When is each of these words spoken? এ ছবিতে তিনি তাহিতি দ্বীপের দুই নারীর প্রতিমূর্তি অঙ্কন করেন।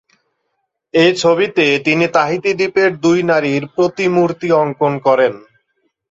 এ 0.93 1.15
ছবিতে 1.15 1.65
তিনি 1.85 2.05
তাহিতি 2.15 2.51
দ্বীপের 2.53 2.91
দুই 3.03 3.19
নারীর 3.29 3.63
প্রতিমূর্তি 3.75 4.47
অঙ্কন 4.61 4.93
করেন। 5.07 5.33